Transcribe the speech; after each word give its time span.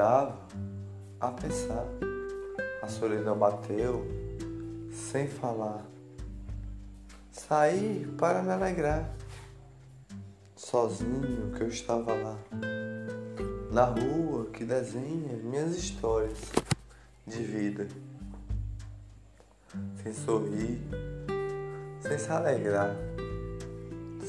andava 0.00 0.34
a 1.20 1.28
pensar. 1.28 1.84
A 2.82 2.88
solidão 2.88 3.36
bateu 3.36 4.06
sem 4.90 5.28
falar. 5.28 5.84
Saí 7.30 8.10
para 8.18 8.42
me 8.42 8.50
alegrar, 8.50 9.10
sozinho 10.56 11.52
que 11.54 11.62
eu 11.62 11.68
estava 11.68 12.14
lá, 12.14 12.38
na 13.70 13.84
rua 13.84 14.46
que 14.46 14.64
desenha 14.64 15.36
minhas 15.42 15.76
histórias 15.76 16.38
de 17.26 17.42
vida, 17.42 17.86
sem 20.02 20.14
sorrir, 20.14 20.80
sem 22.00 22.18
se 22.18 22.30
alegrar, 22.30 22.96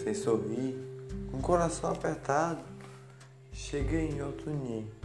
sem 0.04 0.14
sorrir, 0.14 0.78
com 1.32 1.38
o 1.38 1.42
coração 1.42 1.92
apertado, 1.92 2.64
cheguei 3.52 4.10
em 4.10 4.22
outro 4.22 4.52
ninho, 4.52 5.01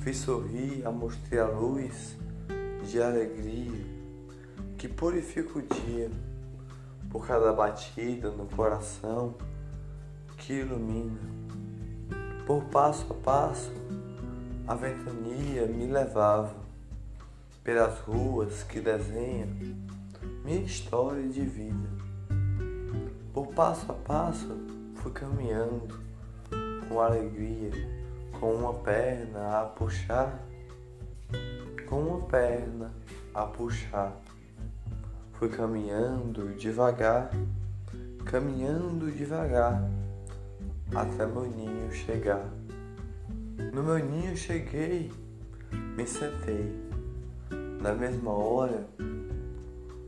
fiz 0.00 0.16
sorrir, 0.18 0.86
amostrei 0.86 1.38
a 1.38 1.46
luz 1.46 2.16
de 2.88 3.02
alegria 3.02 3.84
que 4.78 4.88
purifica 4.88 5.58
o 5.58 5.62
dia 5.62 6.10
por 7.10 7.26
cada 7.26 7.52
batida 7.52 8.30
no 8.30 8.46
coração 8.46 9.34
que 10.38 10.54
ilumina. 10.54 11.20
Por 12.46 12.64
passo 12.64 13.06
a 13.12 13.14
passo, 13.14 13.72
a 14.66 14.74
ventania 14.74 15.66
me 15.66 15.86
levava 15.86 16.56
pelas 17.62 17.98
ruas 18.00 18.62
que 18.62 18.80
desenha 18.80 19.46
minha 20.42 20.62
história 20.62 21.28
de 21.28 21.42
vida. 21.42 21.90
Por 23.34 23.48
passo 23.48 23.92
a 23.92 23.94
passo, 23.94 24.48
fui 24.96 25.12
caminhando 25.12 26.00
com 26.88 27.00
alegria, 27.00 27.70
com 28.38 28.54
uma 28.54 28.74
perna 28.74 29.60
a 29.60 29.64
puxar, 29.64 30.38
com 31.88 32.00
uma 32.00 32.26
perna 32.26 32.92
a 33.34 33.44
puxar. 33.46 34.16
Fui 35.32 35.48
caminhando 35.48 36.54
devagar, 36.54 37.30
caminhando 38.24 39.10
devagar, 39.10 39.82
até 40.94 41.26
meu 41.26 41.46
ninho 41.46 41.90
chegar. 41.92 42.46
No 43.72 43.82
meu 43.82 43.98
ninho 43.98 44.36
cheguei, 44.36 45.10
me 45.96 46.06
sentei. 46.06 46.90
Na 47.80 47.94
mesma 47.94 48.32
hora, 48.32 48.86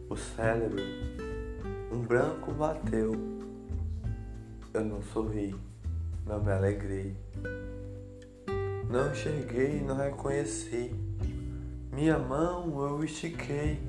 o 0.08 0.16
cérebro, 0.16 0.82
um 1.90 2.00
branco 2.02 2.52
bateu. 2.52 3.12
Eu 4.74 4.84
não 4.84 5.00
sorri, 5.00 5.54
não 6.26 6.42
me 6.42 6.52
alegrei. 6.52 7.16
Não 8.92 9.10
enxerguei, 9.10 9.80
não 9.80 9.96
reconheci. 9.96 10.94
Minha 11.90 12.18
mão 12.18 12.78
eu 12.86 13.02
estiquei 13.02 13.80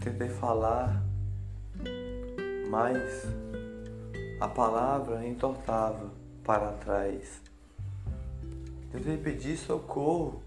Tentei 0.00 0.30
falar, 0.30 1.04
mas 2.70 3.24
a 4.40 4.48
palavra 4.48 5.26
entortava 5.26 6.10
para 6.42 6.72
trás. 6.72 7.42
Tentei 8.92 9.18
pedir 9.18 9.58
socorro, 9.58 10.42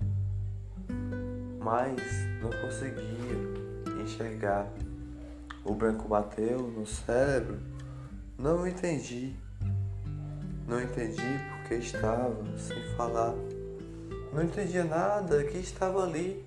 mas 1.60 2.02
não 2.42 2.50
conseguia 2.62 4.02
enxergar. 4.02 4.68
O 5.64 5.76
branco 5.76 6.08
bateu 6.08 6.62
no 6.62 6.88
cérebro, 6.88 7.60
não 8.40 8.66
entendi. 8.66 9.36
Não 10.68 10.82
entendi 10.82 11.59
porque 11.70 11.76
estava 11.76 12.36
sem 12.58 12.82
falar. 12.96 13.36
Não 14.34 14.42
entendia 14.42 14.84
nada 14.84 15.44
que 15.44 15.60
estava 15.60 16.04
ali. 16.04 16.44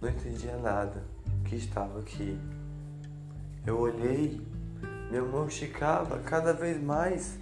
Não 0.00 0.08
entendia 0.08 0.56
nada 0.56 1.02
que 1.44 1.56
estava 1.56 1.98
aqui. 1.98 2.38
Eu 3.66 3.80
olhei, 3.80 4.40
minha 5.10 5.22
mão 5.22 5.48
esticava 5.48 6.20
cada 6.20 6.52
vez 6.52 6.80
mais, 6.80 7.36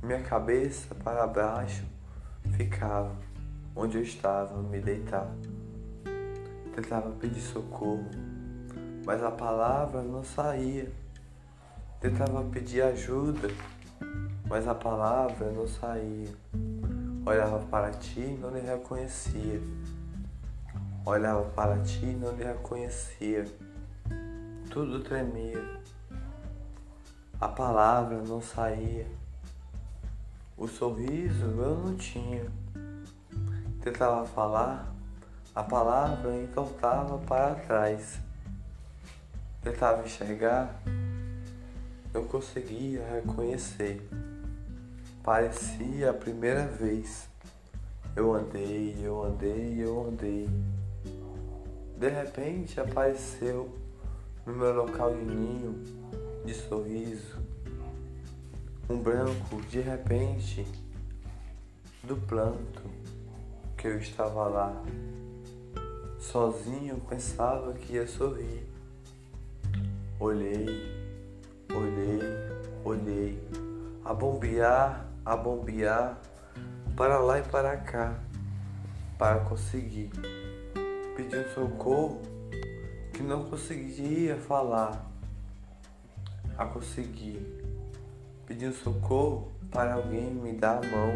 minha 0.00 0.22
cabeça 0.22 0.94
para 0.94 1.26
baixo 1.26 1.84
ficava 2.56 3.16
onde 3.74 3.96
eu 3.96 4.02
estava, 4.04 4.62
me 4.62 4.80
deitar. 4.80 5.28
Tentava 6.76 7.10
pedir 7.10 7.40
socorro, 7.40 8.08
mas 9.04 9.20
a 9.20 9.32
palavra 9.32 10.00
não 10.00 10.22
saía. 10.22 10.92
Tentava 12.00 12.44
pedir 12.44 12.82
ajuda, 12.82 13.48
mas 14.44 14.68
a 14.68 14.74
palavra 14.74 15.50
não 15.50 15.66
saía. 15.66 16.34
Olhava 17.26 17.58
para 17.70 17.90
ti 17.90 18.20
e 18.20 18.38
não 18.38 18.50
lhe 18.50 18.60
reconhecia. 18.60 19.60
Olhava 21.04 21.42
para 21.50 21.78
ti 21.78 22.04
e 22.04 22.16
não 22.16 22.32
lhe 22.36 22.44
reconhecia. 22.44 23.46
Tudo 24.70 25.00
tremia. 25.00 25.80
A 27.40 27.48
palavra 27.48 28.20
não 28.22 28.40
saía. 28.40 29.06
O 30.56 30.68
sorriso 30.68 31.46
eu 31.46 31.78
não 31.78 31.96
tinha. 31.96 32.46
Tentava 33.80 34.24
falar, 34.24 34.94
a 35.54 35.62
palavra 35.62 36.36
entortava 36.36 37.18
para 37.18 37.54
trás. 37.56 38.18
Tentava 39.62 40.04
enxergar, 40.04 40.80
eu 42.12 42.24
conseguia 42.24 43.04
reconhecer. 43.14 44.08
Parecia 45.24 46.10
a 46.10 46.12
primeira 46.12 46.66
vez. 46.66 47.30
Eu 48.14 48.34
andei, 48.34 48.94
eu 49.02 49.24
andei, 49.24 49.82
eu 49.82 50.06
andei. 50.06 50.48
De 51.96 52.08
repente 52.10 52.78
apareceu 52.78 53.74
no 54.44 54.52
meu 54.52 54.74
local 54.74 55.14
de 55.14 55.24
ninho 55.24 55.82
de 56.44 56.52
sorriso 56.52 57.42
um 58.90 58.98
branco 58.98 59.62
de 59.70 59.80
repente 59.80 60.66
do 62.02 62.16
planto 62.16 62.82
que 63.78 63.86
eu 63.86 63.98
estava 63.98 64.46
lá. 64.46 64.82
Sozinho 66.18 67.00
pensava 67.08 67.72
que 67.72 67.94
ia 67.94 68.06
sorrir. 68.06 68.68
Olhei, 70.20 70.66
olhei, 71.74 72.20
olhei, 72.84 73.42
a 74.04 74.12
bombear, 74.12 75.13
a 75.24 75.36
bombear, 75.36 76.18
para 76.96 77.18
lá 77.18 77.38
e 77.38 77.42
para 77.42 77.76
cá, 77.76 78.14
para 79.18 79.40
conseguir 79.40 80.10
pediu 81.16 81.48
socorro 81.50 82.20
que 83.12 83.22
não 83.22 83.44
conseguia 83.44 84.36
falar 84.36 85.08
a 86.58 86.66
conseguir. 86.66 87.40
Pediu 88.46 88.72
socorro 88.72 89.52
para 89.70 89.94
alguém 89.94 90.34
me 90.34 90.52
dar 90.52 90.84
a 90.84 90.88
mão, 90.88 91.12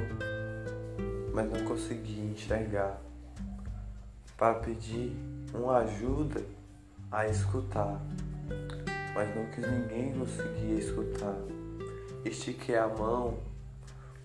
mas 1.35 1.51
não 1.51 1.65
conseguia 1.67 2.25
enxergar. 2.25 3.01
Para 4.37 4.55
pedir 4.55 5.17
uma 5.53 5.79
ajuda 5.79 6.43
a 7.11 7.27
escutar, 7.27 8.01
mas 9.15 9.35
não 9.35 9.47
que 9.47 9.61
ninguém 9.61 10.17
conseguia 10.17 10.79
escutar. 10.79 11.37
Estiquei 12.25 12.77
a 12.77 12.87
mão 12.87 13.39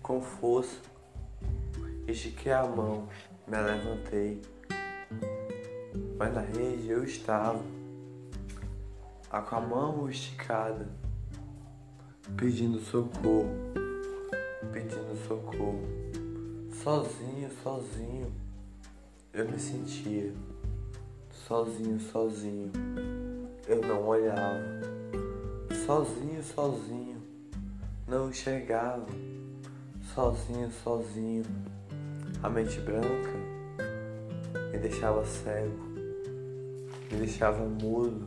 com 0.04 0.20
força, 0.20 0.76
estiquei 2.06 2.52
a 2.52 2.64
mão, 2.64 3.08
me 3.48 3.56
levantei 3.56 4.40
mas 6.16 6.32
na 6.32 6.42
rede 6.42 6.88
eu 6.88 7.02
estava, 7.02 7.62
com 9.30 9.56
a 9.56 9.60
mão 9.60 10.08
esticada, 10.08 10.88
pedindo 12.36 12.78
socorro, 12.78 13.50
pedindo 14.72 15.16
socorro, 15.26 15.82
sozinho, 16.70 17.50
sozinho, 17.62 18.32
eu 19.32 19.50
me 19.50 19.58
sentia, 19.58 20.32
sozinho, 21.32 21.98
sozinho, 21.98 22.70
eu 23.66 23.80
não 23.80 24.06
olhava, 24.06 24.62
sozinho, 25.84 26.42
sozinho, 26.44 27.20
não 28.06 28.28
enxergava, 28.28 29.06
sozinho, 30.14 30.70
sozinho, 30.84 31.44
a 32.42 32.48
mente 32.48 32.80
branca 32.80 33.32
me 34.72 34.78
deixava 34.78 35.24
cego 35.24 35.94
me 37.14 37.20
deixava 37.20 37.64
mudo, 37.64 38.26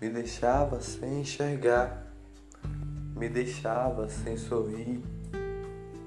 me 0.00 0.08
deixava 0.08 0.80
sem 0.80 1.20
enxergar, 1.20 2.06
me 3.14 3.28
deixava 3.28 4.08
sem 4.08 4.36
sorrir, 4.38 5.02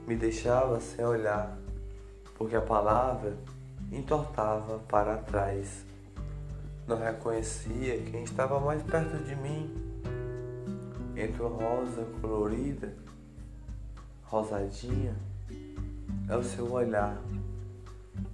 me 0.08 0.16
deixava 0.16 0.80
sem 0.80 1.06
olhar, 1.06 1.58
porque 2.36 2.56
a 2.56 2.62
palavra 2.62 3.38
entortava 3.92 4.80
para 4.80 5.18
trás. 5.18 5.86
Não 6.88 6.98
reconhecia 6.98 8.02
quem 8.10 8.24
estava 8.24 8.60
mais 8.60 8.82
perto 8.82 9.18
de 9.24 9.36
mim, 9.36 9.72
entre 11.16 11.44
uma 11.44 11.50
rosa 11.50 12.08
colorida, 12.22 12.96
rosadinha, 14.30 15.16
é 16.30 16.36
o 16.36 16.44
seu 16.44 16.72
olhar. 16.72 17.18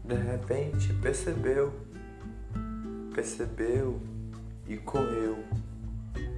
De 0.04 0.16
repente 0.16 0.94
percebeu, 0.96 1.72
percebeu 3.14 4.02
e 4.68 4.76
correu. 4.78 5.38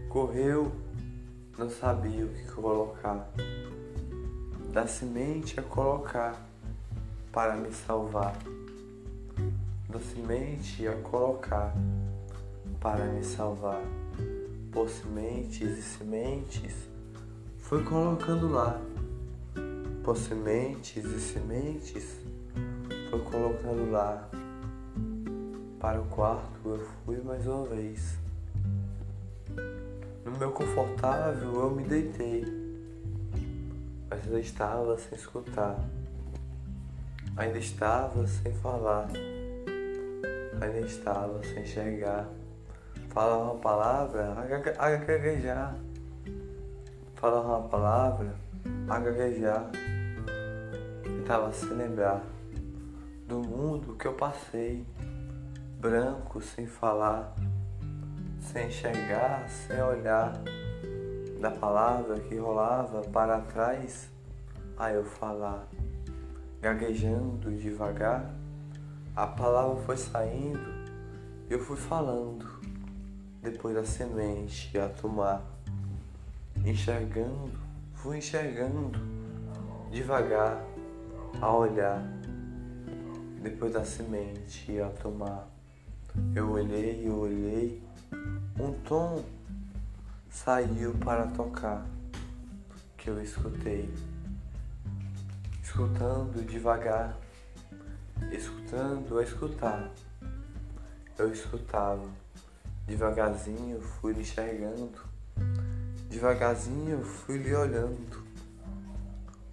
Correu, 0.09 0.71
não 1.57 1.69
sabia 1.69 2.25
o 2.25 2.29
que 2.29 2.45
colocar. 2.51 3.29
Da 4.71 4.85
semente 4.85 5.59
a 5.59 5.63
colocar 5.63 6.45
para 7.31 7.55
me 7.55 7.71
salvar. 7.71 8.37
Da 9.89 9.99
semente 9.99 10.85
a 10.87 10.95
colocar 11.01 11.73
para 12.79 13.05
me 13.05 13.23
salvar. 13.23 13.81
Por 14.71 14.89
sementes 14.89 15.77
e 15.77 15.81
sementes, 15.81 16.75
fui 17.57 17.81
colocando 17.83 18.51
lá. 18.51 18.81
Por 20.05 20.15
sementes 20.15 21.03
e 21.03 21.19
sementes, 21.19 22.19
foi 23.09 23.19
colocando 23.23 23.89
lá. 23.89 24.29
Para 25.79 25.99
o 25.99 26.05
quarto 26.05 26.59
eu 26.63 26.87
fui 27.03 27.19
mais 27.23 27.47
uma 27.47 27.65
vez. 27.65 28.15
No 30.23 30.37
meu 30.37 30.51
confortável 30.51 31.55
eu 31.55 31.71
me 31.71 31.83
deitei, 31.85 32.45
mas 34.07 34.23
ainda 34.25 34.39
estava 34.39 34.95
sem 34.95 35.17
escutar, 35.17 35.75
ainda 37.35 37.57
estava 37.57 38.27
sem 38.27 38.53
falar, 38.53 39.09
ainda 40.61 40.85
estava 40.85 41.43
sem 41.45 41.63
enxergar. 41.63 42.29
Falava 43.09 43.53
uma 43.53 43.55
palavra 43.55 44.35
a 44.77 44.89
gaguejar, 44.97 45.75
falava 47.15 47.57
uma 47.57 47.67
palavra 47.67 48.35
a. 48.87 49.84
Estava 51.25 51.51
sem 51.51 51.69
lembrar 51.69 52.23
do 53.27 53.39
mundo 53.39 53.95
que 53.95 54.05
eu 54.05 54.13
passei, 54.13 54.85
branco 55.79 56.39
sem 56.39 56.67
falar, 56.67 57.33
sem 58.39 58.67
enxergar, 58.67 59.49
sem 59.49 59.81
olhar, 59.81 60.39
da 61.41 61.49
palavra 61.49 62.19
que 62.19 62.37
rolava 62.37 63.01
para 63.09 63.41
trás 63.41 64.07
a 64.77 64.91
eu 64.91 65.03
falar, 65.03 65.67
gaguejando 66.61 67.49
devagar, 67.57 68.31
a 69.15 69.25
palavra 69.25 69.77
foi 69.77 69.97
saindo, 69.97 70.69
eu 71.49 71.57
fui 71.57 71.75
falando, 71.75 72.45
depois 73.41 73.73
da 73.73 73.83
semente 73.83 74.77
a 74.77 74.89
tomar, 74.89 75.41
enxergando, 76.63 77.49
fui 77.95 78.19
enxergando 78.19 78.99
devagar 79.89 80.74
a 81.41 81.53
olhar 81.53 82.01
depois 83.41 83.73
da 83.73 83.85
semente 83.85 84.79
a 84.81 84.89
tomar. 84.89 85.47
Eu 86.33 86.51
olhei, 86.51 87.07
eu 87.07 87.15
olhei, 87.15 87.83
um 88.59 88.71
tom 88.83 89.23
saiu 90.29 90.93
para 90.95 91.27
tocar, 91.27 91.85
que 92.97 93.09
eu 93.09 93.21
escutei. 93.21 93.93
Escutando 95.61 96.45
devagar, 96.45 97.17
escutando 98.31 99.19
a 99.19 99.23
escutar. 99.23 99.91
Eu 101.17 101.31
escutava, 101.31 102.09
devagarzinho 102.87 103.79
fui 103.81 104.13
lhe 104.13 104.21
enxergando, 104.21 104.99
devagarzinho 106.09 107.03
fui 107.03 107.37
lhe 107.37 107.53
olhando. 107.53 108.25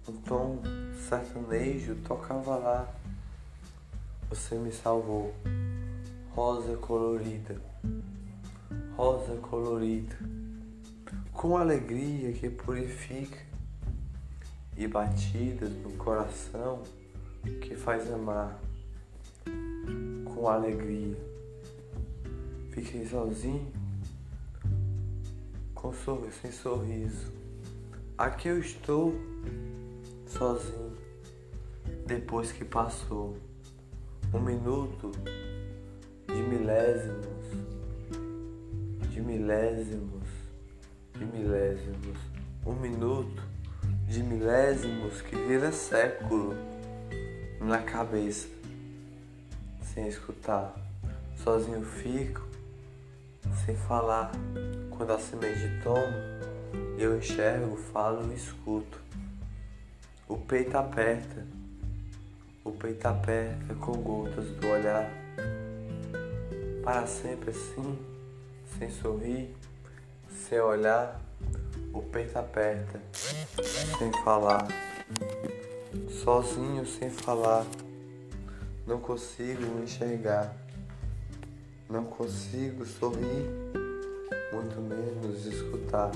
Um 0.07 0.13
tom 0.17 0.61
sertanejo 1.09 1.95
tocava 2.07 2.55
lá. 2.55 2.93
Você 4.29 4.55
me 4.55 4.71
salvou, 4.71 5.33
rosa 6.31 6.77
colorida, 6.77 7.61
rosa 8.95 9.35
colorida, 9.37 10.15
com 11.31 11.57
alegria 11.57 12.31
que 12.33 12.49
purifica. 12.49 13.53
E 14.75 14.87
batidas 14.87 15.69
no 15.69 15.91
coração 15.91 16.81
que 17.61 17.75
faz 17.75 18.11
amar. 18.11 18.59
Com 20.25 20.49
alegria. 20.49 21.15
Fiquei 22.71 23.05
sozinho, 23.05 23.71
com 25.75 25.93
sorriso, 25.93 26.31
sem 26.41 26.51
sorriso. 26.51 27.31
Aqui 28.17 28.47
eu 28.47 28.59
estou 28.59 29.13
sozinho, 30.27 30.92
depois 32.13 32.51
que 32.51 32.63
passou 32.63 33.35
um 34.31 34.39
minuto 34.39 35.09
de 36.27 36.43
milésimos, 36.43 37.47
de 39.09 39.19
milésimos, 39.19 40.29
de 41.17 41.25
milésimos, 41.25 42.17
um 42.67 42.73
minuto 42.73 43.41
de 44.07 44.21
milésimos 44.21 45.21
que 45.23 45.35
vira 45.35 45.71
século 45.71 46.53
na 47.59 47.79
cabeça, 47.79 48.47
sem 49.81 50.07
escutar, 50.07 50.75
sozinho 51.43 51.83
fico, 51.83 52.47
sem 53.65 53.75
falar. 53.75 54.31
Quando 54.91 55.13
a 55.13 55.19
semente 55.19 55.81
toma, 55.83 56.13
eu 56.95 57.17
enxergo, 57.17 57.75
falo 57.75 58.31
e 58.31 58.35
escuto. 58.35 59.01
O 60.27 60.37
peito 60.37 60.77
aperta 60.77 61.62
o 62.63 62.71
peito 62.71 63.05
aperta 63.05 63.75
com 63.75 63.91
gotas 63.91 64.47
do 64.51 64.67
olhar, 64.69 65.11
para 66.81 67.05
sempre 67.05 67.49
assim, 67.49 67.99
sem 68.77 68.89
sorrir, 68.89 69.53
sem 70.29 70.61
olhar, 70.61 71.19
o 71.91 72.01
peito 72.01 72.39
aperta, 72.39 73.01
sem 73.97 74.11
falar, 74.23 74.65
sozinho 76.23 76.85
sem 76.85 77.09
falar, 77.09 77.65
não 78.87 78.99
consigo 78.99 79.81
enxergar, 79.83 80.55
não 81.89 82.05
consigo 82.05 82.85
sorrir, 82.85 83.45
muito 84.53 84.79
menos 84.79 85.45
escutar. 85.45 86.11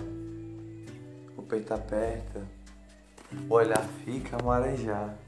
O 1.36 1.44
peito 1.44 1.74
aperta, 1.74 2.42
o 3.50 3.54
olhar 3.54 3.84
fica 4.06 4.38
a 4.38 4.44
marejar 4.44 5.27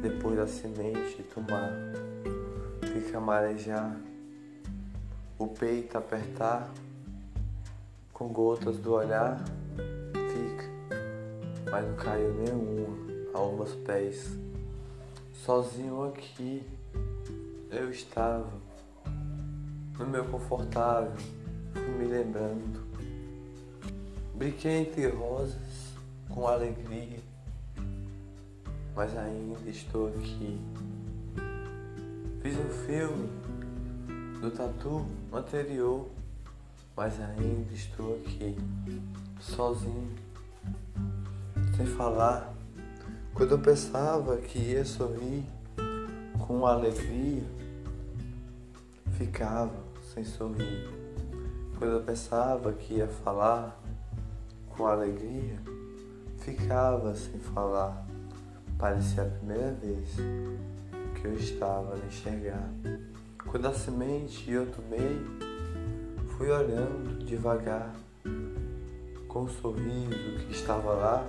depois 0.00 0.36
da 0.36 0.46
semente 0.46 1.22
tomar, 1.22 1.72
fica 2.92 3.20
marejar, 3.20 3.96
o 5.38 5.46
peito 5.46 5.98
apertar, 5.98 6.72
com 8.12 8.28
gotas 8.28 8.78
do 8.78 8.94
olhar, 8.94 9.38
fica, 10.14 10.64
mas 11.70 11.86
não 11.86 11.96
caiu 11.96 12.32
nenhuma 12.34 12.96
aos 13.34 13.54
meus 13.54 13.74
pés. 13.74 14.38
Sozinho 15.32 16.04
aqui, 16.04 16.66
eu 17.70 17.90
estava, 17.90 18.50
no 19.98 20.06
meu 20.06 20.24
confortável, 20.24 21.12
fui 21.72 21.88
me 21.98 22.06
lembrando. 22.06 22.86
Brinquei 24.34 24.80
entre 24.80 25.08
rosas 25.08 25.94
com 26.28 26.46
alegria 26.46 27.35
mas 28.96 29.14
ainda 29.14 29.68
estou 29.68 30.08
aqui. 30.08 30.58
Fiz 32.40 32.56
um 32.58 32.70
filme 32.86 33.28
do 34.40 34.50
tatu 34.50 35.04
anterior, 35.30 36.08
mas 36.96 37.20
ainda 37.20 37.74
estou 37.74 38.16
aqui, 38.16 38.56
sozinho, 39.38 40.10
sem 41.76 41.84
falar. 41.84 42.54
Quando 43.34 43.52
eu 43.52 43.58
pensava 43.58 44.38
que 44.38 44.58
ia 44.58 44.82
sorrir 44.82 45.44
com 46.46 46.66
alegria, 46.66 47.44
ficava 49.12 49.74
sem 50.14 50.24
sorrir. 50.24 50.88
Quando 51.78 51.92
eu 51.92 52.02
pensava 52.02 52.72
que 52.72 52.94
ia 52.94 53.08
falar 53.08 53.78
com 54.70 54.86
alegria, 54.86 55.60
ficava 56.38 57.14
sem 57.14 57.38
falar. 57.38 58.15
Parecia 58.78 59.22
a 59.22 59.26
primeira 59.26 59.72
vez 59.72 60.16
que 61.14 61.26
eu 61.26 61.32
estava 61.32 61.94
a 61.94 61.98
enxergar. 62.06 62.68
Quando 63.50 63.68
a 63.68 63.72
semente 63.72 64.50
eu 64.50 64.70
tomei, 64.70 65.18
fui 66.36 66.50
olhando 66.50 67.24
devagar, 67.24 67.94
com 69.26 69.44
o 69.44 69.48
sorriso 69.48 70.44
que 70.44 70.52
estava 70.52 70.92
lá, 70.92 71.26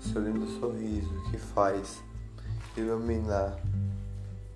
seu 0.00 0.22
lindo 0.22 0.46
sorriso 0.58 1.12
que 1.30 1.36
faz 1.36 2.02
iluminar. 2.78 3.60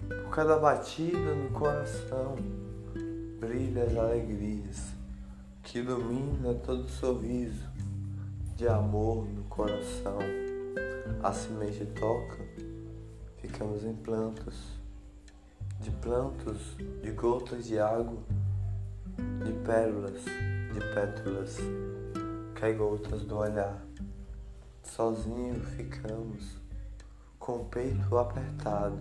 Por 0.08 0.30
cada 0.30 0.58
batida 0.58 1.34
no 1.34 1.50
coração, 1.50 2.36
brilha 3.38 3.84
as 3.84 3.94
alegrias, 3.94 4.94
que 5.62 5.80
ilumina 5.80 6.54
todo 6.54 6.88
sorriso 6.88 7.68
de 8.56 8.66
amor 8.66 9.26
no 9.26 9.42
coração 9.44 10.47
a 11.22 11.32
semente 11.32 11.84
toca, 11.86 12.38
ficamos 13.38 13.84
em 13.84 13.94
plantos, 13.94 14.78
de 15.80 15.90
plantos, 15.90 16.76
de 17.02 17.10
gotas 17.10 17.66
de 17.66 17.78
água, 17.78 18.22
de 19.44 19.52
pérolas, 19.64 20.22
de 20.22 20.80
pétalas, 20.94 21.56
cai 22.54 22.72
gotas 22.74 23.22
do 23.22 23.36
olhar. 23.36 23.84
Sozinho 24.82 25.60
ficamos, 25.76 26.56
com 27.38 27.62
o 27.62 27.64
peito 27.64 28.16
apertado 28.16 29.00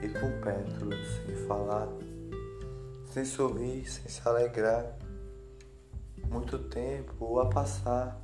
e 0.00 0.08
com 0.08 0.30
pétalas 0.40 1.06
sem 1.26 1.36
falar, 1.48 1.88
sem 3.12 3.24
sorrir, 3.24 3.84
sem 3.84 4.08
se 4.08 4.26
alegrar. 4.28 4.96
Muito 6.30 6.56
tempo 6.58 7.40
a 7.40 7.46
passar, 7.46 8.20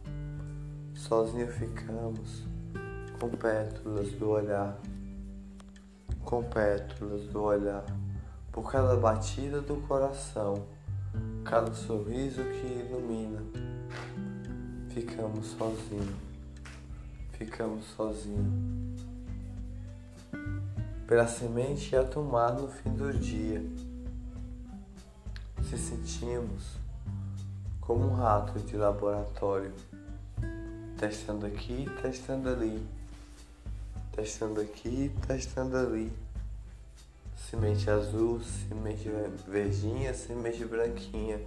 sozinho 0.94 1.48
ficamos, 1.48 2.46
com 3.18 3.30
pétalas 3.30 4.12
do 4.12 4.30
olhar, 4.30 4.78
com 6.24 6.42
pétalas 6.42 7.22
do 7.28 7.42
olhar, 7.42 7.84
por 8.52 8.70
cada 8.70 8.96
batida 8.96 9.60
do 9.60 9.76
coração, 9.88 10.66
cada 11.44 11.72
sorriso 11.74 12.42
que 12.42 12.66
ilumina. 12.66 13.42
Ficamos 14.88 15.46
sozinhos, 15.46 16.16
ficamos 17.32 17.84
sozinhos 17.96 19.06
pela 21.06 21.26
semente 21.26 21.94
a 21.94 22.02
tomar 22.02 22.52
no 22.52 22.68
fim 22.68 22.90
do 22.90 23.12
dia. 23.12 23.64
Se 25.62 25.78
sentimos 25.78 26.76
como 27.80 28.04
um 28.06 28.14
rato 28.14 28.58
de 28.58 28.76
laboratório, 28.76 29.72
testando 30.98 31.46
aqui, 31.46 31.86
testando 32.02 32.48
ali, 32.48 32.84
testando 34.16 34.60
aqui, 34.62 35.12
testando 35.26 35.76
ali. 35.76 36.10
Semente 37.50 37.88
azul, 37.90 38.40
semente 38.40 39.08
verdinha, 39.46 40.12
semente 40.14 40.64
branquinha. 40.64 41.38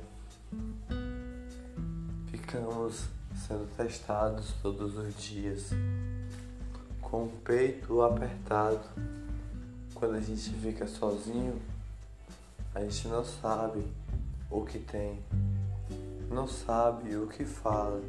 Ficamos 2.30 3.06
sendo 3.48 3.68
testados 3.76 4.54
todos 4.62 4.96
os 4.96 5.16
dias, 5.18 5.72
com 7.02 7.26
o 7.26 7.30
peito 7.44 8.02
apertado 8.02 8.80
quando 10.00 10.16
a 10.16 10.22
gente 10.22 10.50
fica 10.52 10.88
sozinho, 10.88 11.62
a 12.74 12.80
gente 12.80 13.10
não 13.10 13.26
sabe 13.26 13.86
o 14.50 14.64
que 14.64 14.80
tem, 14.80 15.20
não 16.32 16.48
sabe 16.48 17.18
o 17.18 17.28
que 17.28 17.44
fala, 17.44 18.02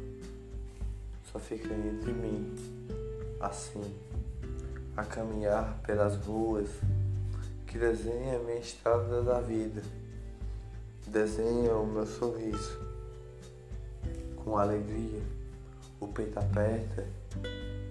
só 1.31 1.37
fica 1.37 1.73
entre 1.73 2.13
mim, 2.13 2.55
assim, 3.41 3.83
a 4.95 5.03
caminhar 5.03 5.79
pelas 5.85 6.15
ruas 6.17 6.69
que 7.65 7.77
desenha 7.77 8.37
minha 8.39 8.59
estrada 8.59 9.23
da 9.23 9.39
vida, 9.39 9.81
desenha 11.07 11.73
o 11.75 11.87
meu 11.87 12.05
sorriso, 12.05 12.79
com 14.35 14.57
alegria, 14.57 15.21
o 15.99 16.07
peito 16.07 16.37
aperta 16.37 17.07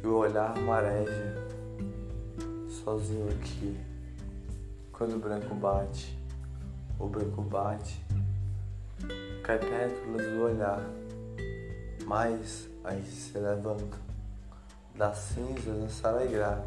e 0.03 0.07
o 0.07 0.17
olhar 0.17 0.55
mareja, 0.59 1.35
sozinho 2.85 3.29
aqui. 3.31 3.79
Quando 4.93 5.17
o 5.17 5.19
branco 5.19 5.55
bate, 5.55 6.19
o 6.99 7.07
branco 7.07 7.41
bate, 7.41 8.05
cai 9.43 9.59
pétalas 9.59 10.27
do 10.31 10.43
olhar, 10.43 10.85
mas 12.05 12.69
a 12.85 12.95
gente 12.95 13.11
se 13.11 13.39
levanta, 13.39 13.97
das 14.95 15.17
cinzas 15.17 15.85
a 15.85 15.89
se 15.89 16.07
alegrar, 16.07 16.67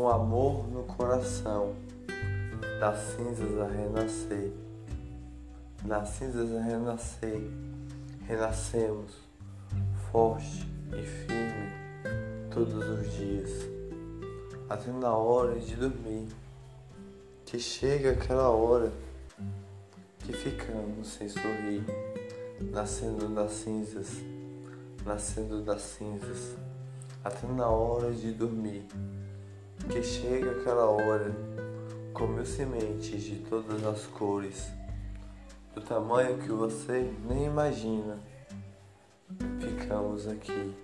com 0.00 0.08
amor 0.08 0.66
no 0.66 0.82
coração, 0.84 1.74
das 2.80 2.98
cinzas 3.00 3.60
a 3.60 3.66
renascer, 3.66 4.50
das 5.84 6.08
cinzas 6.08 6.56
a 6.56 6.62
renascer, 6.62 7.50
renascemos, 8.26 9.12
forte 10.10 10.66
e 10.88 11.02
firme, 11.02 11.70
todos 12.50 12.82
os 12.82 13.12
dias, 13.12 13.50
até 14.70 14.90
na 14.90 15.14
hora 15.14 15.60
de 15.60 15.76
dormir 15.76 16.28
que 17.44 17.58
chega 17.58 18.12
aquela 18.12 18.48
hora 18.48 18.90
que 20.20 20.32
ficamos 20.32 21.08
sem 21.08 21.28
sorrir, 21.28 21.84
nascendo 22.72 23.28
das 23.34 23.52
cinzas, 23.52 24.16
nascendo 25.04 25.62
das 25.62 25.82
cinzas, 25.82 26.56
até 27.22 27.46
na 27.48 27.68
hora 27.68 28.10
de 28.12 28.32
dormir, 28.32 28.86
que 29.88 30.02
chega 30.02 30.50
aquela 30.52 30.86
hora 30.86 31.34
com 32.12 32.26
mil 32.26 32.44
sementes 32.44 33.22
de 33.22 33.36
todas 33.36 33.84
as 33.84 34.06
cores, 34.06 34.68
do 35.74 35.80
tamanho 35.80 36.38
que 36.38 36.50
você 36.50 37.12
nem 37.28 37.46
imagina. 37.46 38.18
Ficamos 39.60 40.26
aqui, 40.26 40.74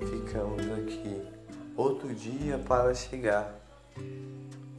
ficamos 0.00 0.62
aqui, 0.78 1.22
outro 1.76 2.14
dia 2.14 2.58
para 2.58 2.94
chegar 2.94 3.62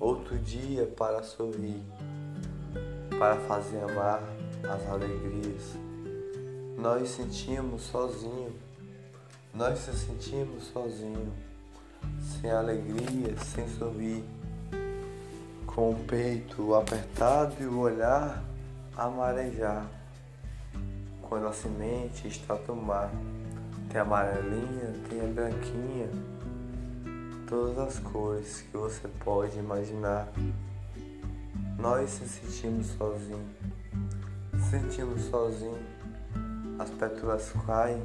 outro 0.04 0.38
dia 0.38 0.86
para 0.86 1.24
sorrir, 1.24 1.82
para 3.18 3.38
fazer 3.38 3.80
amar 3.84 4.22
as 4.64 4.90
alegrias. 4.90 5.76
Nós 6.78 7.10
sentimos 7.10 7.84
sozinho, 7.84 8.54
nós 9.54 9.80
se 9.80 9.94
sentimos 9.94 10.66
sozinho, 10.66 11.32
sem 12.42 12.52
alegria, 12.52 13.38
sem 13.38 13.68
sorrir, 13.70 14.24
com 15.66 15.92
o 15.92 15.96
peito 16.06 16.76
apertado 16.76 17.56
e 17.60 17.66
o 17.66 17.80
olhar 17.80 18.44
a 18.96 19.10
marejar. 19.10 19.86
Quando 21.22 21.48
a 21.48 21.54
semente 21.54 22.28
está 22.28 22.54
a 22.54 22.58
tomar, 22.58 23.12
tem 23.90 24.00
a 24.00 24.04
amarelinha, 24.04 24.94
tem 25.10 25.22
a 25.22 25.34
branquinha 25.34 26.10
todas 27.54 27.78
as 27.78 28.00
cores 28.00 28.62
que 28.62 28.76
você 28.76 29.08
pode 29.24 29.60
imaginar. 29.60 30.28
Nós 31.78 32.10
se 32.10 32.28
sentimos 32.28 32.88
sozinhos, 32.88 33.42
sentimos 34.72 35.22
sozinhos. 35.26 35.80
As 36.80 36.90
pétalas 36.90 37.54
caem 37.68 38.02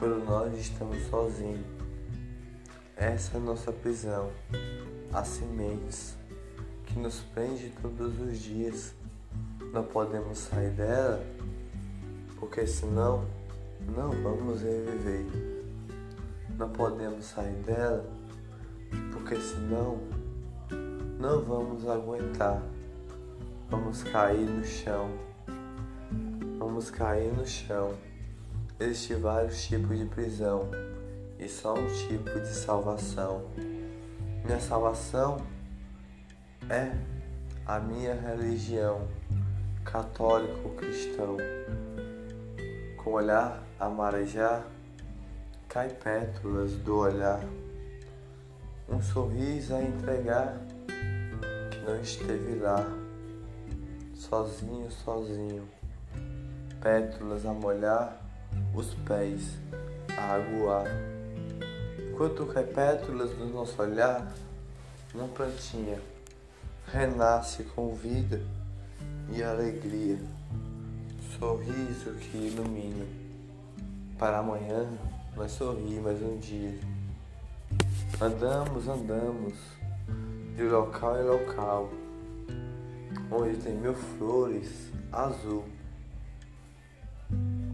quando 0.00 0.24
nós 0.24 0.58
estamos 0.58 1.00
sozinhos. 1.06 1.79
Essa 3.00 3.38
é 3.38 3.40
nossa 3.40 3.72
prisão, 3.72 4.30
as 5.10 5.26
sementes 5.26 6.14
que 6.84 6.98
nos 6.98 7.20
prende 7.32 7.72
todos 7.80 8.20
os 8.20 8.38
dias. 8.38 8.92
Não 9.72 9.84
podemos 9.84 10.36
sair 10.36 10.68
dela, 10.72 11.24
porque 12.38 12.66
senão 12.66 13.24
não 13.96 14.10
vamos 14.10 14.60
reviver. 14.60 15.24
Não 16.58 16.68
podemos 16.68 17.24
sair 17.24 17.54
dela 17.62 18.04
porque 19.14 19.36
senão 19.40 19.98
não 21.18 21.40
vamos 21.40 21.88
aguentar. 21.88 22.62
Vamos 23.70 24.02
cair 24.02 24.46
no 24.46 24.62
chão. 24.62 25.10
Vamos 26.58 26.90
cair 26.90 27.32
no 27.32 27.46
chão. 27.46 27.94
Existem 28.78 29.18
vários 29.18 29.64
tipos 29.64 29.98
de 29.98 30.04
prisão 30.04 30.68
e 31.40 31.48
só 31.48 31.74
um 31.74 31.86
tipo 31.86 32.38
de 32.38 32.48
salvação. 32.48 33.46
Minha 34.44 34.60
salvação 34.60 35.38
é 36.68 36.92
a 37.66 37.80
minha 37.80 38.14
religião, 38.14 39.08
católico 39.84 40.68
cristão. 40.76 41.36
Com 43.02 43.12
olhar 43.12 43.62
a 43.78 43.88
marejar, 43.88 44.66
cai 45.68 45.88
pétalas 45.88 46.72
do 46.76 46.98
olhar 46.98 47.40
um 48.90 49.00
sorriso 49.00 49.74
a 49.76 49.82
entregar 49.82 50.60
que 51.70 51.78
não 51.86 52.00
esteve 52.00 52.56
lá, 52.56 52.84
sozinho, 54.14 54.90
sozinho, 54.90 55.68
pétalas 56.80 57.46
a 57.46 57.52
molhar, 57.52 58.20
os 58.74 58.92
pés 59.06 59.58
a 60.18 60.34
aguar. 60.34 60.86
Enquanto 62.20 62.44
cai 62.52 62.64
pétalas 62.64 63.30
do 63.30 63.46
nosso 63.46 63.80
olhar, 63.80 64.30
uma 65.14 65.26
plantinha 65.28 65.98
renasce 66.92 67.64
com 67.64 67.94
vida 67.94 68.42
e 69.32 69.42
alegria, 69.42 70.18
sorriso 71.38 72.12
que 72.16 72.36
ilumina. 72.36 73.06
Para 74.18 74.40
amanhã 74.40 74.86
nós 75.34 75.52
sorrir 75.52 75.98
mais 76.02 76.20
um 76.20 76.36
dia. 76.36 76.78
Andamos, 78.20 78.86
andamos 78.86 79.54
de 80.54 80.64
local 80.64 81.18
em 81.18 81.24
local, 81.24 81.88
onde 83.30 83.56
tem 83.56 83.72
mil 83.72 83.94
flores 83.94 84.92
azul, 85.10 85.64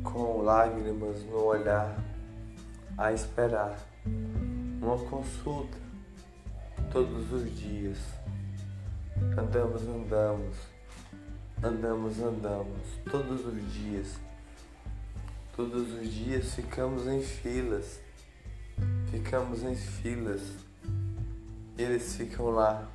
com 0.05 0.43
lágrimas 0.43 1.25
no 1.25 1.43
olhar, 1.43 1.99
a 2.97 3.13
esperar 3.13 3.77
uma 4.87 4.99
consulta 4.99 5.77
todos 6.93 7.33
os 7.33 7.59
dias. 7.59 7.99
Andamos, 9.37 9.83
andamos, 9.83 10.57
andamos, 11.61 12.21
andamos, 12.21 12.81
todos 13.11 13.45
os 13.45 13.73
dias. 13.73 14.15
Todos 15.57 15.93
os 15.93 16.09
dias 16.09 16.55
ficamos 16.55 17.09
em 17.09 17.21
filas, 17.21 18.01
ficamos 19.11 19.65
em 19.65 19.75
filas. 19.75 20.53
Eles 21.77 22.15
ficam 22.15 22.51
lá, 22.51 22.87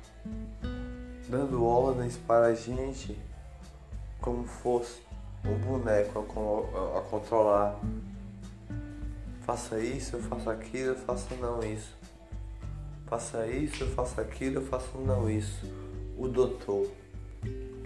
dando 1.28 1.62
ordens 1.62 2.16
para 2.16 2.46
a 2.46 2.54
gente 2.54 3.20
como 4.18 4.44
fosse 4.44 5.02
um 5.44 5.58
boneco 5.58 6.20
a, 6.20 6.98
a 7.00 7.02
controlar. 7.02 7.78
Faça 9.44 9.80
isso, 9.80 10.14
eu 10.14 10.22
faço 10.22 10.48
aquilo, 10.48 10.90
eu 10.90 10.94
faço 10.94 11.34
não 11.34 11.60
isso. 11.64 11.92
Faça 13.06 13.44
isso, 13.48 13.82
eu 13.82 13.88
faço 13.88 14.20
aquilo, 14.20 14.60
eu 14.60 14.66
faço 14.66 14.96
não 14.98 15.28
isso. 15.28 15.66
O 16.16 16.28
doutor, 16.28 16.86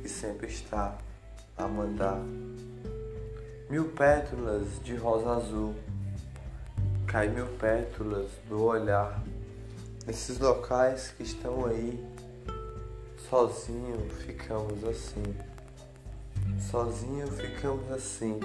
que 0.03 0.07
sempre 0.07 0.49
está 0.49 0.99
a 1.57 1.67
mandar. 1.67 2.21
Mil 3.71 3.89
pétalas 3.89 4.67
de 4.85 4.97
rosa 4.97 5.31
azul, 5.31 5.75
cai 7.07 7.29
mil 7.29 7.47
pétalas 7.57 8.31
do 8.51 8.63
olhar. 8.63 9.25
Nesses 10.07 10.39
locais 10.39 11.09
que 11.17 11.23
estão 11.23 11.65
aí, 11.65 12.05
sozinho 13.31 13.99
ficamos 14.27 14.85
assim. 14.85 15.25
Sozinho 16.71 17.27
ficamos 17.29 17.91
assim, 17.91 18.39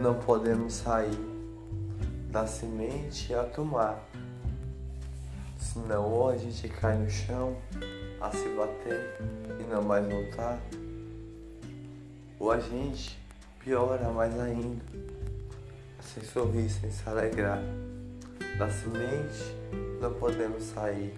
não 0.00 0.14
podemos 0.14 0.74
sair 0.74 1.32
da 2.32 2.46
semente 2.46 3.34
a 3.34 3.44
tomar. 3.44 4.02
Senão 5.58 6.10
ou 6.10 6.30
a 6.30 6.36
gente 6.36 6.66
cai 6.66 6.96
no 6.96 7.08
chão 7.08 7.54
a 8.20 8.30
se 8.30 8.48
bater 8.56 9.18
e 9.60 9.64
não 9.70 9.82
mais 9.82 10.06
voltar, 10.08 10.58
ou 12.38 12.50
a 12.50 12.58
gente 12.58 13.18
piora 13.60 14.08
mais 14.10 14.38
ainda, 14.40 14.82
sem 16.00 16.24
sorrir, 16.24 16.70
sem 16.70 16.90
se 16.90 17.06
alegrar. 17.06 17.62
Da 18.58 18.68
semente 18.70 19.54
não 20.00 20.14
podemos 20.14 20.64
sair, 20.64 21.14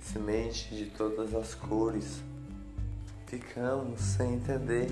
semente 0.00 0.76
de 0.76 0.86
todas 0.90 1.34
as 1.34 1.54
cores 1.54 2.22
ficamos 3.26 4.00
sem 4.00 4.34
entender, 4.34 4.88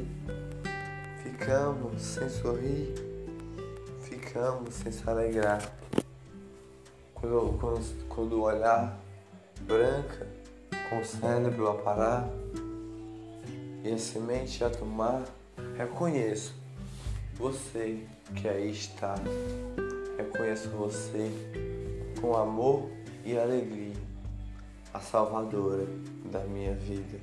ficamos 1.22 2.02
sem 2.02 2.28
sorrir, 2.28 3.05
ficamos 4.36 4.74
sem 4.74 4.92
se 4.92 5.08
alegrar. 5.08 5.62
Quando, 7.14 7.58
quando, 7.58 8.08
quando 8.08 8.32
o 8.34 8.42
olhar 8.42 8.98
branca, 9.62 10.26
com 10.90 11.00
o 11.00 11.04
cérebro 11.04 11.68
a 11.68 11.74
parar 11.76 12.28
e 13.82 13.90
a 13.90 13.98
semente 13.98 14.62
a 14.62 14.68
tomar, 14.68 15.24
reconheço 15.78 16.54
você 17.34 18.06
que 18.34 18.46
aí 18.46 18.70
está. 18.70 19.14
Reconheço 20.18 20.68
você 20.68 21.30
com 22.20 22.36
amor 22.36 22.90
e 23.24 23.38
alegria, 23.38 23.96
a 24.92 25.00
salvadora 25.00 25.86
da 26.30 26.40
minha 26.40 26.74
vida. 26.74 27.18